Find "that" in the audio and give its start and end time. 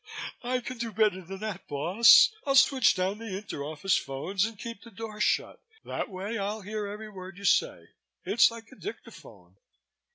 1.41-1.67, 5.85-6.09